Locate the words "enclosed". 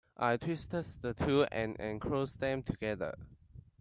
1.79-2.39